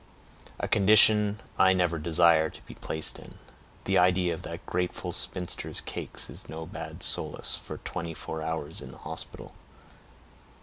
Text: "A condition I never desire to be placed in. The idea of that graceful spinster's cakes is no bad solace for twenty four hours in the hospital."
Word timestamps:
"A 0.59 0.67
condition 0.67 1.39
I 1.59 1.73
never 1.73 1.99
desire 1.99 2.49
to 2.49 2.61
be 2.63 2.73
placed 2.73 3.19
in. 3.19 3.35
The 3.85 3.99
idea 3.99 4.33
of 4.33 4.41
that 4.41 4.65
graceful 4.65 5.11
spinster's 5.11 5.79
cakes 5.79 6.27
is 6.27 6.49
no 6.49 6.65
bad 6.65 7.03
solace 7.03 7.53
for 7.55 7.77
twenty 7.77 8.15
four 8.15 8.41
hours 8.41 8.81
in 8.81 8.89
the 8.93 8.97
hospital." 9.05 9.53